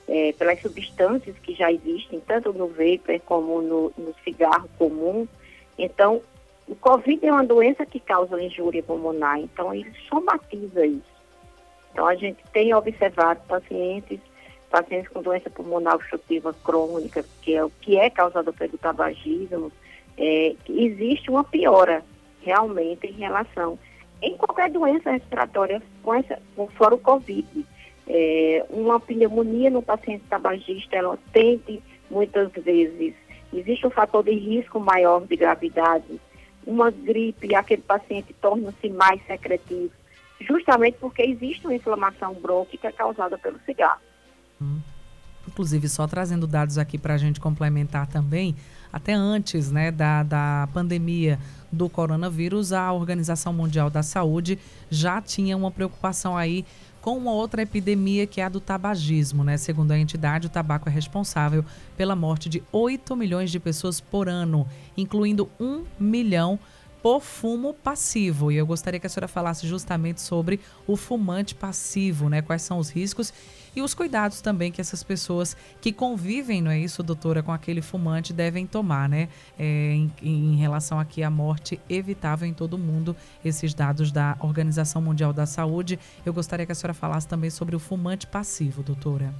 é, 0.08 0.34
pelas 0.34 0.62
substâncias 0.62 1.38
que 1.40 1.54
já 1.54 1.72
existem, 1.72 2.20
tanto 2.20 2.52
no 2.54 2.68
vapor 2.68 3.20
como 3.26 3.62
no, 3.62 3.94
no 3.98 4.14
cigarro 4.24 4.70
comum. 4.78 5.28
Então, 5.78 6.22
o 6.68 6.76
Covid 6.76 7.26
é 7.26 7.32
uma 7.32 7.44
doença 7.44 7.86
que 7.86 8.00
causa 8.00 8.42
injúria 8.42 8.84
pulmonar, 8.84 9.40
então 9.40 9.74
ele 9.74 9.92
somatiza 10.10 10.86
isso. 10.86 11.14
Então, 11.92 12.08
a 12.08 12.16
gente 12.16 12.44
tem 12.52 12.74
observado 12.74 13.42
pacientes, 13.48 14.20
pacientes 14.70 15.10
com 15.10 15.22
doença 15.22 15.50
pulmonar 15.50 15.96
obstrutiva 15.96 16.54
crônica, 16.64 17.24
que 17.42 17.56
é 17.56 17.64
o 17.64 17.70
que 17.70 17.98
é 17.98 18.10
causado 18.10 18.52
pelo 18.52 18.78
tabagismo, 18.78 19.72
é, 20.18 20.56
existe 20.68 21.30
uma 21.30 21.44
piora 21.44 22.04
realmente 22.44 23.08
em 23.08 23.14
relação 23.14 23.78
em 24.22 24.38
qualquer 24.38 24.70
doença 24.70 25.12
respiratória, 25.12 25.82
com 26.02 26.14
essa, 26.14 26.40
fora 26.78 26.96
o 26.96 27.00
Covid. 27.00 27.66
É, 28.08 28.66
uma 28.70 29.00
pneumonia 29.00 29.70
no 29.70 29.82
paciente 29.82 30.24
tabagista, 30.30 30.96
ela 30.96 31.18
tende 31.32 31.82
muitas 32.10 32.52
vezes, 32.52 33.14
existe 33.54 33.88
um 33.88 33.90
fator 33.90 34.24
de 34.24 34.32
risco 34.32 34.80
maior 34.80 35.26
de 35.26 35.36
gravidade. 35.36 36.20
Uma 36.66 36.90
gripe, 36.92 37.54
aquele 37.56 37.82
paciente 37.82 38.34
torna-se 38.42 38.90
mais 38.90 39.22
secretivo, 39.26 39.92
justamente 40.40 40.98
porque 41.00 41.22
existe 41.22 41.66
uma 41.66 41.76
inflamação 41.76 42.34
brônquica 42.34 42.92
causada 42.92 43.38
pelo 43.38 43.60
cigarro. 43.66 44.02
Inclusive, 45.54 45.88
só 45.88 46.08
trazendo 46.08 46.48
dados 46.48 46.80
aqui 46.80 46.98
para 46.98 47.14
a 47.14 47.18
gente 47.18 47.40
complementar 47.40 48.08
também, 48.08 48.56
até 48.92 49.14
antes 49.14 49.72
né, 49.72 49.92
da, 49.92 50.24
da 50.24 50.68
pandemia 50.74 51.40
do 51.72 51.88
coronavírus, 51.88 52.74
a 52.74 52.92
Organização 52.92 53.54
Mundial 53.54 53.88
da 53.90 54.02
Saúde 54.02 54.58
já 54.90 55.22
tinha 55.22 55.56
uma 55.56 55.70
preocupação 55.70 56.36
aí 56.36 56.66
com 57.02 57.16
uma 57.18 57.32
outra 57.32 57.62
epidemia 57.62 58.26
que 58.26 58.42
é 58.42 58.46
a 58.46 58.50
do 58.50 58.60
tabagismo, 58.60 59.44
né? 59.44 59.58
Segundo 59.58 59.92
a 59.92 59.98
entidade, 59.98 60.48
o 60.48 60.50
tabaco 60.50 60.90
é 60.90 60.92
responsável 60.92 61.64
pela 61.96 62.16
morte 62.16 62.50
de 62.50 62.64
8 62.72 63.16
milhões 63.16 63.52
de 63.52 63.60
pessoas 63.60 64.00
por 64.00 64.28
ano, 64.28 64.68
incluindo 64.98 65.50
1 65.60 65.84
milhão 66.00 66.58
por 67.04 67.22
fumo 67.22 67.74
passivo. 67.74 68.52
E 68.52 68.56
eu 68.56 68.66
gostaria 68.66 69.00
que 69.00 69.06
a 69.06 69.10
senhora 69.10 69.28
falasse 69.28 69.68
justamente 69.68 70.22
sobre 70.22 70.62
o 70.88 70.96
fumante 70.96 71.54
passivo, 71.54 72.30
né? 72.30 72.42
Quais 72.42 72.62
são 72.62 72.80
os 72.80 72.90
riscos 72.90 73.34
e 73.76 73.82
os 73.82 73.94
cuidados 73.94 74.42
também 74.42 74.72
que 74.72 74.82
essas 74.82 75.04
pessoas 75.04 75.56
que 75.82 75.92
convivem, 75.92 76.62
não 76.62 76.72
é 76.72 76.80
isso, 76.80 77.02
doutora, 77.04 77.42
com 77.42 77.52
aquele 77.52 77.82
fumante 77.82 78.34
devem 78.34 78.68
tomar, 78.68 79.10
né? 79.10 79.30
É, 79.58 79.64
em, 79.64 80.12
em 80.22 80.56
relação 80.56 81.00
aqui 81.00 81.24
à 81.24 81.30
morte 81.30 81.80
evitável 81.90 82.48
em 82.48 82.54
todo 82.54 82.76
o 82.76 82.78
mundo, 82.78 83.16
esses 83.44 83.74
dados 83.74 84.12
da 84.12 84.38
Organização 84.40 85.02
Mundial 85.02 85.34
da 85.34 85.46
Saúde. 85.46 86.00
Eu 86.26 86.34
gostaria 86.34 86.66
que 86.66 86.72
a 86.72 86.76
senhora 86.76 86.94
falasse 86.94 87.28
também 87.28 87.50
sobre 87.50 87.76
o 87.76 87.80
fumante 87.80 88.28
passivo, 88.28 88.84
doutora. 88.84 89.34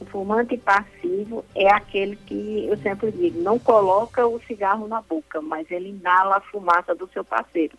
O 0.00 0.06
fumante 0.06 0.56
passivo 0.56 1.44
é 1.54 1.70
aquele 1.70 2.16
que, 2.16 2.66
eu 2.66 2.76
sempre 2.78 3.12
digo, 3.12 3.42
não 3.42 3.58
coloca 3.58 4.26
o 4.26 4.40
cigarro 4.40 4.88
na 4.88 5.02
boca, 5.02 5.42
mas 5.42 5.70
ele 5.70 5.90
inala 5.90 6.38
a 6.38 6.40
fumaça 6.40 6.94
do 6.94 7.06
seu 7.12 7.22
parceiro, 7.22 7.76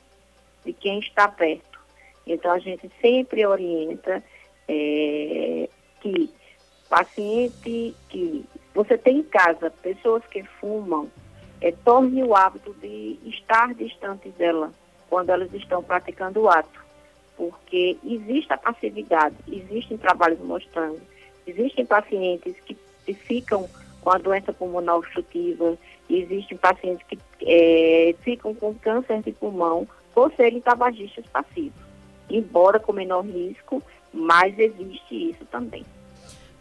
de 0.63 0.71
quem 0.71 0.99
está 0.99 1.27
perto. 1.27 1.79
Então 2.27 2.51
a 2.51 2.59
gente 2.59 2.91
sempre 3.01 3.43
orienta 3.43 4.23
é, 4.67 5.69
que 6.01 6.29
paciente 6.89 7.95
que 8.09 8.45
você 8.73 8.97
tem 8.97 9.19
em 9.19 9.23
casa, 9.23 9.71
pessoas 9.81 10.25
que 10.27 10.43
fumam, 10.43 11.09
é, 11.61 11.71
torne 11.71 12.23
o 12.23 12.35
hábito 12.35 12.73
de 12.81 13.17
estar 13.25 13.73
distante 13.73 14.29
dela, 14.29 14.71
quando 15.09 15.29
elas 15.29 15.53
estão 15.53 15.81
praticando 15.81 16.41
o 16.41 16.49
ato. 16.49 16.81
Porque 17.37 17.97
existe 18.03 18.51
a 18.51 18.57
passividade, 18.57 19.35
existem 19.47 19.97
trabalhos 19.97 20.39
mostrando, 20.39 21.01
existem 21.47 21.85
pacientes 21.85 22.55
que, 22.65 22.77
que 23.05 23.13
ficam 23.13 23.69
com 24.01 24.09
a 24.09 24.17
doença 24.17 24.51
pulmonar 24.51 24.97
obstrutiva, 24.97 25.77
existem 26.09 26.57
pacientes 26.57 27.05
que 27.07 27.17
é, 27.43 28.15
ficam 28.21 28.53
com 28.53 28.73
câncer 28.75 29.21
de 29.21 29.31
pulmão 29.31 29.87
por 30.13 30.31
serem 30.33 30.59
tabagistas 30.59 31.25
passivos. 31.27 31.79
Embora 32.29 32.79
com 32.79 32.93
menor 32.93 33.25
risco, 33.25 33.81
mas 34.13 34.57
existe 34.57 35.31
isso 35.31 35.45
também. 35.45 35.85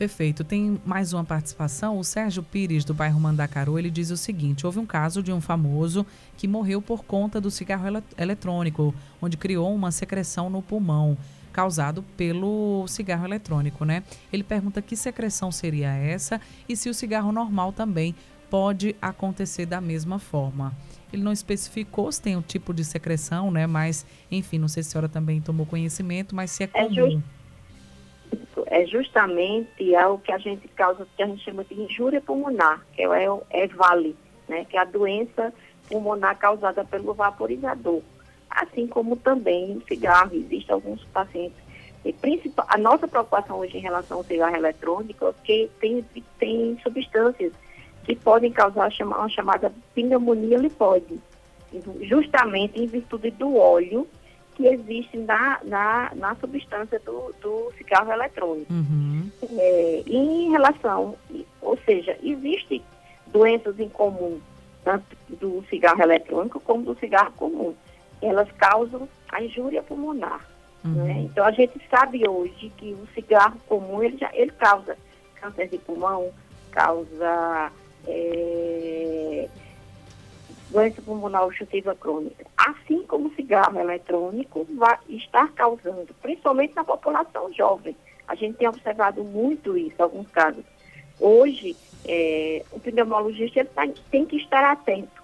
Perfeito. 0.01 0.43
Tem 0.43 0.81
mais 0.83 1.13
uma 1.13 1.23
participação. 1.23 1.99
O 1.99 2.05
Sérgio 2.05 2.43
Pires, 2.43 2.87
do 2.87 2.95
bairro 2.95 3.21
Mandacaru, 3.21 3.79
ele 3.79 3.91
diz 3.91 4.11
o 4.11 4.17
seguinte: 4.17 4.65
houve 4.65 4.79
um 4.79 4.87
caso 4.87 5.23
de 5.23 5.31
um 5.31 5.43
famoso 5.43 6.07
que 6.39 6.49
morreu 6.49 6.81
por 6.81 7.05
conta 7.05 7.39
do 7.39 7.51
cigarro 7.51 7.87
ele 7.87 8.03
eletrônico, 8.17 8.95
onde 9.21 9.37
criou 9.37 9.75
uma 9.75 9.91
secreção 9.91 10.49
no 10.49 10.63
pulmão 10.63 11.19
causado 11.53 12.03
pelo 12.17 12.87
cigarro 12.89 13.27
eletrônico, 13.27 13.85
né? 13.85 14.03
Ele 14.33 14.43
pergunta 14.43 14.81
que 14.81 14.97
secreção 14.97 15.53
seria 15.53 15.93
essa 15.93 16.41
e 16.67 16.75
se 16.77 16.89
o 16.89 16.95
cigarro 16.95 17.31
normal 17.31 17.71
também 17.71 18.15
pode 18.49 18.97
acontecer 19.03 19.67
da 19.67 19.81
mesma 19.81 20.19
forma. 20.19 20.75
Ele 21.13 21.23
não 21.23 21.33
especificou 21.33 22.11
se 22.11 22.23
tem 22.23 22.37
um 22.37 22.43
tipo 22.43 22.73
de 22.73 22.85
secreção, 22.85 23.51
né? 23.51 23.67
Mas, 23.67 24.07
enfim, 24.31 24.59
não 24.59 24.69
sei 24.69 24.83
se 24.83 24.89
a 24.89 24.93
senhora 24.93 25.09
também 25.09 25.41
tomou 25.41 25.67
conhecimento, 25.67 26.35
mas 26.35 26.51
se 26.51 26.65
é, 26.65 26.71
é 26.73 26.89
comum. 26.89 27.19
É, 27.19 27.40
é 28.67 28.87
justamente 28.87 29.95
algo 29.95 30.23
que 30.23 30.33
a 30.33 30.39
gente 30.39 30.67
causa, 30.69 31.07
que 31.17 31.23
a 31.23 31.27
gente 31.27 31.45
chama 31.45 31.65
de 31.65 31.75
injúria 31.75 32.21
pulmonar, 32.21 32.85
que 32.93 33.03
é 33.03 33.31
o 33.31 33.43
EVALI, 33.51 34.17
né? 34.49 34.65
Que 34.65 34.77
é 34.77 34.81
a 34.81 34.85
doença 34.85 35.53
pulmonar 35.89 36.39
causada 36.39 36.85
pelo 36.85 37.15
vaporizador. 37.15 38.03
Assim 38.51 38.87
como 38.87 39.17
também 39.17 39.77
o 39.77 39.87
cigarro, 39.87 40.35
existem 40.35 40.75
alguns 40.75 41.05
pacientes. 41.07 41.59
E 42.05 42.13
principal, 42.13 42.67
a 42.69 42.79
nossa 42.79 43.07
preocupação 43.07 43.59
hoje 43.59 43.77
em 43.77 43.81
relação 43.81 44.19
ao 44.19 44.25
cigarro 44.25 44.57
eletrônico 44.57 45.27
é 45.27 45.35
que 45.45 45.71
tem, 45.81 46.05
tem 46.39 46.79
substâncias 46.83 47.53
que 48.05 48.17
podem 48.17 48.51
causar 48.51 48.91
uma 49.03 49.29
chamada 49.29 49.73
pneumonia 49.95 50.59
lipóide, 50.59 51.21
justamente 52.03 52.81
em 52.81 52.87
virtude 52.87 53.31
do 53.33 53.57
óleo 53.57 54.09
que 54.61 54.69
existe 54.69 55.17
na, 55.17 55.59
na, 55.65 56.13
na 56.15 56.35
substância 56.37 56.99
do, 57.01 57.35
do 57.41 57.73
cigarro 57.79 58.13
eletrônico. 58.13 58.73
Uhum. 58.73 59.31
É, 59.59 60.03
em 60.07 60.51
relação, 60.51 61.17
ou 61.63 61.79
seja, 61.79 62.17
existem 62.23 62.83
doenças 63.29 63.81
em 63.81 63.89
comum, 63.89 64.39
tanto 64.85 65.17
do 65.29 65.65
cigarro 65.71 66.03
eletrônico 66.03 66.61
como 66.61 66.85
do 66.85 66.99
cigarro 66.99 67.33
comum. 67.33 67.75
Elas 68.21 68.51
causam 68.53 69.09
a 69.33 69.43
injúria 69.43 69.83
pulmonar. 69.83 70.47
Uhum. 70.85 71.05
Né? 71.05 71.21
Então 71.21 71.45
a 71.45 71.51
gente 71.51 71.81
sabe 71.89 72.29
hoje 72.29 72.71
que 72.77 72.93
o 72.93 73.07
cigarro 73.15 73.59
comum 73.67 74.03
ele, 74.03 74.19
já, 74.19 74.31
ele 74.35 74.53
causa 74.53 74.97
câncer 75.37 75.69
de 75.69 75.79
pulmão, 75.79 76.31
causa 76.71 77.73
é, 78.07 79.49
doença 80.71 81.03
pulmonar 81.03 81.45
obstrutiva 81.45 81.95
crônica, 81.95 82.47
assim 82.57 83.03
como 83.03 83.29
o 83.29 83.35
cigarro 83.35 83.79
eletrônico 83.79 84.67
vai 84.77 84.99
estar 85.09 85.53
causando, 85.53 86.15
principalmente 86.23 86.75
na 86.75 86.85
população 86.85 87.53
jovem. 87.53 87.97
A 88.27 88.35
gente 88.35 88.59
tem 88.59 88.69
observado 88.69 89.25
muito 89.25 89.77
isso 89.77 90.01
alguns 90.01 90.29
casos. 90.29 90.65
Hoje, 91.19 91.77
é, 92.07 92.65
o 92.71 92.79
pneumologista 92.79 93.65
tá, 93.65 93.87
tem 94.11 94.25
que 94.25 94.37
estar 94.37 94.65
atento. 94.65 95.21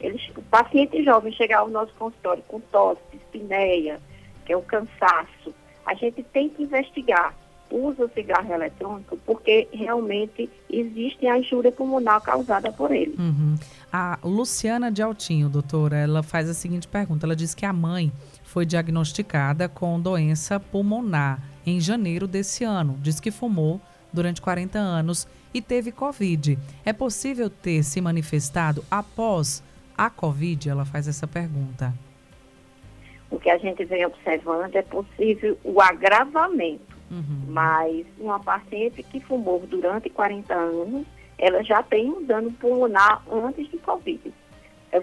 Ele, 0.00 0.20
o 0.36 0.42
paciente 0.42 1.02
jovem 1.02 1.32
chegar 1.32 1.60
ao 1.60 1.68
nosso 1.68 1.92
consultório 1.94 2.42
com 2.48 2.60
tosse, 2.60 3.00
espineia, 3.14 4.00
que 4.44 4.52
é 4.52 4.56
o 4.56 4.62
cansaço, 4.62 5.54
a 5.86 5.94
gente 5.94 6.22
tem 6.22 6.48
que 6.48 6.62
investigar 6.62 7.34
usa 7.70 8.04
o 8.04 8.10
cigarro 8.10 8.52
eletrônico 8.52 9.16
porque 9.24 9.68
realmente 9.72 10.50
existe 10.70 11.26
a 11.26 11.38
injúria 11.38 11.72
pulmonar 11.72 12.20
causada 12.20 12.72
por 12.72 12.90
ele. 12.92 13.14
Uhum. 13.18 13.56
A 13.92 14.18
Luciana 14.22 14.90
de 14.90 15.02
Altinho, 15.02 15.48
doutora, 15.48 15.96
ela 15.96 16.22
faz 16.22 16.48
a 16.48 16.54
seguinte 16.54 16.86
pergunta. 16.86 17.26
Ela 17.26 17.36
diz 17.36 17.54
que 17.54 17.64
a 17.64 17.72
mãe 17.72 18.12
foi 18.42 18.66
diagnosticada 18.66 19.68
com 19.68 20.00
doença 20.00 20.58
pulmonar 20.58 21.42
em 21.66 21.80
janeiro 21.80 22.26
desse 22.26 22.64
ano. 22.64 22.98
Diz 23.00 23.20
que 23.20 23.30
fumou 23.30 23.80
durante 24.12 24.40
40 24.40 24.78
anos 24.78 25.28
e 25.52 25.60
teve 25.60 25.92
Covid. 25.92 26.58
É 26.84 26.92
possível 26.92 27.50
ter 27.50 27.82
se 27.82 28.00
manifestado 28.00 28.84
após 28.90 29.62
a 29.96 30.08
Covid? 30.08 30.68
Ela 30.68 30.84
faz 30.84 31.08
essa 31.08 31.26
pergunta. 31.26 31.92
O 33.30 33.38
que 33.38 33.50
a 33.50 33.58
gente 33.58 33.84
vem 33.84 34.06
observando 34.06 34.74
é 34.74 34.82
possível 34.82 35.58
o 35.62 35.80
agravamento 35.80 36.87
Uhum. 37.10 37.44
Mas 37.48 38.06
uma 38.18 38.38
paciente 38.38 39.02
que 39.02 39.20
fumou 39.20 39.60
durante 39.66 40.10
40 40.10 40.54
anos, 40.54 41.06
ela 41.38 41.62
já 41.62 41.82
tem 41.82 42.10
um 42.10 42.24
dano 42.24 42.52
pulmonar 42.52 43.22
antes 43.30 43.68
do 43.70 43.78
Covid. 43.78 44.32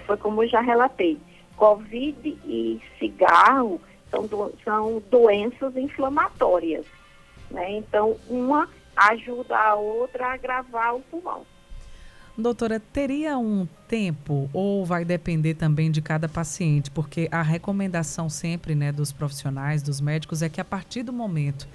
Foi 0.06 0.18
como 0.18 0.44
eu 0.44 0.50
já 0.50 0.62
relatei. 0.62 1.18
Covid 1.56 2.38
e 2.46 2.82
cigarro 3.00 3.80
são, 4.12 4.28
do, 4.28 4.54
são 4.64 5.02
doenças 5.10 5.76
inflamatórias. 5.76 6.86
Né? 7.50 7.78
Então, 7.78 8.18
uma 8.28 8.68
ajuda 8.96 9.58
a 9.58 9.76
outra 9.76 10.28
a 10.28 10.34
agravar 10.34 10.96
o 10.96 11.02
pulmão. 11.02 11.46
Doutora, 12.38 12.82
teria 12.82 13.38
um 13.38 13.66
tempo 13.88 14.50
ou 14.52 14.86
vai 14.86 15.06
depender 15.06 15.54
também 15.54 15.90
de 15.90 16.02
cada 16.02 16.28
paciente? 16.28 16.92
Porque 16.92 17.30
a 17.32 17.42
recomendação 17.42 18.30
sempre 18.30 18.76
né, 18.76 18.92
dos 18.92 19.14
profissionais, 19.14 19.82
dos 19.82 20.02
médicos, 20.02 20.42
é 20.42 20.50
que 20.50 20.60
a 20.60 20.66
partir 20.66 21.02
do 21.02 21.14
momento 21.14 21.66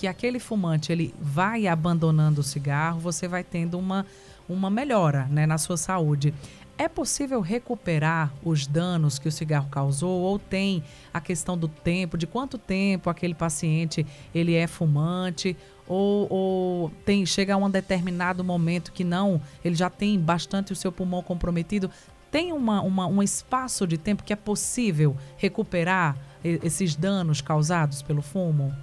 que 0.00 0.06
aquele 0.06 0.40
fumante 0.40 0.90
ele 0.90 1.14
vai 1.20 1.66
abandonando 1.66 2.40
o 2.40 2.42
cigarro, 2.42 2.98
você 2.98 3.28
vai 3.28 3.44
tendo 3.44 3.78
uma, 3.78 4.06
uma 4.48 4.70
melhora 4.70 5.26
né, 5.26 5.44
na 5.44 5.58
sua 5.58 5.76
saúde. 5.76 6.32
É 6.78 6.88
possível 6.88 7.42
recuperar 7.42 8.32
os 8.42 8.66
danos 8.66 9.18
que 9.18 9.28
o 9.28 9.32
cigarro 9.32 9.68
causou 9.68 10.22
ou 10.22 10.38
tem 10.38 10.82
a 11.12 11.20
questão 11.20 11.58
do 11.58 11.68
tempo, 11.68 12.16
de 12.16 12.26
quanto 12.26 12.56
tempo 12.56 13.10
aquele 13.10 13.34
paciente 13.34 14.06
ele 14.34 14.54
é 14.54 14.66
fumante 14.66 15.54
ou, 15.86 16.26
ou 16.32 16.90
tem 17.04 17.26
chega 17.26 17.52
a 17.52 17.58
um 17.58 17.68
determinado 17.68 18.42
momento 18.42 18.92
que 18.92 19.04
não, 19.04 19.38
ele 19.62 19.74
já 19.74 19.90
tem 19.90 20.18
bastante 20.18 20.72
o 20.72 20.76
seu 20.76 20.90
pulmão 20.90 21.22
comprometido. 21.22 21.90
Tem 22.30 22.54
uma, 22.54 22.80
uma, 22.80 23.06
um 23.06 23.22
espaço 23.22 23.86
de 23.86 23.98
tempo 23.98 24.24
que 24.24 24.32
é 24.32 24.36
possível 24.36 25.14
recuperar 25.36 26.16
esses 26.42 26.96
danos 26.96 27.42
causados 27.42 28.00
pelo 28.00 28.22
fumo? 28.22 28.74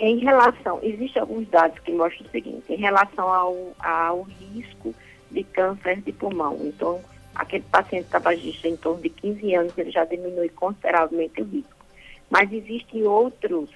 Em 0.00 0.16
relação, 0.16 0.80
existem 0.82 1.20
alguns 1.20 1.46
dados 1.48 1.78
que 1.80 1.92
mostram 1.92 2.26
o 2.26 2.30
seguinte, 2.30 2.72
em 2.72 2.76
relação 2.76 3.28
ao, 3.28 3.76
ao 3.78 4.22
risco 4.22 4.94
de 5.30 5.44
câncer 5.44 6.00
de 6.00 6.10
pulmão. 6.10 6.58
Então, 6.62 6.98
aquele 7.34 7.64
paciente 7.64 8.08
tabagista 8.08 8.66
em 8.66 8.78
torno 8.78 9.02
de 9.02 9.10
15 9.10 9.54
anos, 9.54 9.76
ele 9.76 9.90
já 9.90 10.06
diminui 10.06 10.48
consideravelmente 10.48 11.42
o 11.42 11.44
risco. 11.44 11.84
Mas 12.30 12.50
existem 12.50 13.02
outros, 13.06 13.68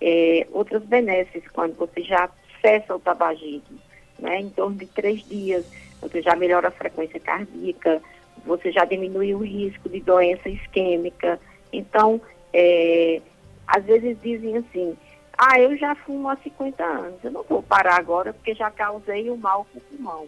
é, 0.00 0.48
outras 0.50 0.82
benesses 0.82 1.46
quando 1.52 1.76
você 1.76 2.02
já 2.02 2.28
cessa 2.60 2.96
o 2.96 2.98
tabagismo, 2.98 3.78
né? 4.18 4.40
Em 4.40 4.50
torno 4.50 4.76
de 4.76 4.86
três 4.86 5.24
dias, 5.28 5.64
você 6.00 6.20
já 6.22 6.34
melhora 6.34 6.68
a 6.68 6.72
frequência 6.72 7.20
cardíaca, 7.20 8.02
você 8.44 8.72
já 8.72 8.84
diminui 8.84 9.32
o 9.32 9.44
risco 9.44 9.88
de 9.88 10.00
doença 10.00 10.48
isquêmica. 10.48 11.38
Então, 11.72 12.20
é, 12.52 13.20
às 13.64 13.84
vezes 13.84 14.16
dizem 14.20 14.56
assim, 14.56 14.96
ah, 15.38 15.60
eu 15.60 15.76
já 15.76 15.94
fumo 15.94 16.28
há 16.28 16.36
50 16.36 16.84
anos, 16.84 17.22
eu 17.22 17.30
não 17.30 17.44
vou 17.44 17.62
parar 17.62 17.96
agora 17.96 18.32
porque 18.32 18.56
já 18.56 18.72
causei 18.72 19.30
o 19.30 19.34
um 19.34 19.36
mal 19.36 19.64
com 19.72 19.78
o 19.78 19.82
pulmão. 19.82 20.26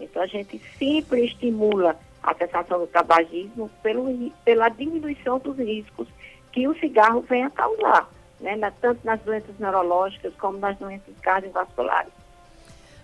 Então 0.00 0.22
a 0.22 0.26
gente 0.26 0.58
sempre 0.78 1.26
estimula 1.26 1.94
a 2.22 2.34
cessação 2.34 2.78
do 2.78 2.86
tabagismo 2.86 3.70
pelo, 3.82 4.30
pela 4.46 4.70
diminuição 4.70 5.38
dos 5.38 5.58
riscos 5.58 6.08
que 6.52 6.66
o 6.66 6.74
cigarro 6.78 7.20
vem 7.20 7.44
a 7.44 7.50
causar, 7.50 8.08
né? 8.40 8.58
tanto 8.80 9.04
nas 9.04 9.20
doenças 9.20 9.58
neurológicas 9.58 10.32
como 10.36 10.56
nas 10.56 10.76
doenças 10.78 11.14
cardiovasculares. 11.20 12.12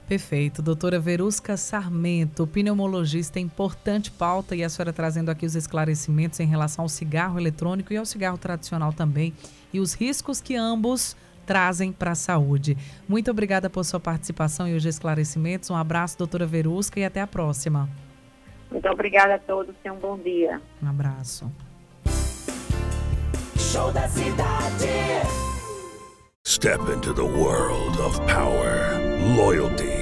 Perfeito. 0.09 0.63
Doutora 0.63 0.99
Verusca 0.99 1.57
Sarmento, 1.57 2.47
pneumologista, 2.47 3.39
importante 3.39 4.11
pauta 4.11 4.57
e 4.57 4.65
a 4.65 4.69
senhora 4.69 4.93
trazendo 4.93 5.31
aqui 5.31 5.47
os 5.47 5.55
esclarecimentos 5.55 6.41
em 6.41 6.47
relação 6.47 6.85
ao 6.85 6.89
cigarro 6.89 7.39
eletrônico 7.39 7.93
e 7.93 7.97
ao 7.97 8.05
cigarro 8.07 8.39
tradicional 8.39 8.93
também 8.93 9.33
e 9.73 9.81
os 9.81 9.95
riscos 9.95 10.41
que 10.41 10.57
ambos 10.57 11.17
trazem 11.47 11.93
para 11.93 12.13
a 12.13 12.15
saúde. 12.15 12.77
Muito 13.09 13.31
obrigada 13.31 13.69
por 13.69 13.85
sua 13.85 14.01
participação 14.01 14.69
e 14.69 14.75
os 14.75 14.85
esclarecimentos. 14.85 15.71
Um 15.71 15.77
abraço, 15.77 16.19
doutora 16.19 16.47
Verusca, 16.47 17.01
e 17.01 17.05
até 17.05 17.21
a 17.21 17.27
próxima. 17.27 17.89
Muito 18.71 18.89
obrigada 18.89 19.35
a 19.35 19.39
todos. 19.39 19.75
Tenham 19.83 19.97
um 19.97 20.01
bom 20.01 20.19
dia. 20.19 20.61
Um 20.83 20.89
abraço. 20.89 21.51
Show 23.59 23.93
da 23.93 24.09
cidade. 24.09 24.89
Step 26.45 26.81
into 26.91 27.15
the 27.15 27.23
world 27.23 27.99
of 28.01 28.19
power, 28.27 28.99
loyalty. 29.37 30.02